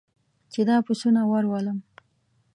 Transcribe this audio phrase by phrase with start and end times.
[0.51, 1.79] چې دا پسونه ور ولم.